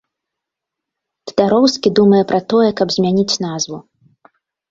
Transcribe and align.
Тадароўскі 1.31 1.91
думае 2.01 2.21
пра 2.33 2.39
тое, 2.53 2.69
каб 2.79 2.87
змяніць 2.97 3.39
назву. 3.47 3.77